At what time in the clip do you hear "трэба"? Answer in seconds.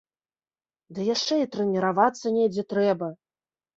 2.75-3.15